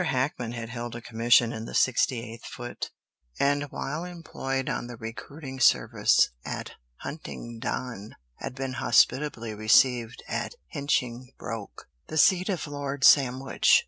Hackman 0.03 0.53
had 0.53 0.69
held 0.69 0.95
a 0.95 1.01
commission 1.01 1.53
in 1.53 1.65
the 1.65 1.73
68th 1.73 2.41
Foot, 2.45 2.89
and 3.39 3.65
while 3.69 4.03
employed 4.03 4.67
on 4.67 4.87
the 4.87 4.97
recruiting 4.97 5.59
service 5.59 6.31
at 6.43 6.71
Huntingdon, 7.01 8.15
had 8.37 8.55
been 8.55 8.73
hospitably 8.73 9.53
received 9.53 10.23
at 10.27 10.55
Hinchingbroke, 10.73 11.85
the 12.07 12.17
seat 12.17 12.49
of 12.49 12.65
Lord 12.65 13.03
Sandwich. 13.03 13.79